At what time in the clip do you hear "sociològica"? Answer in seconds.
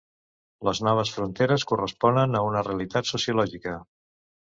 3.15-3.81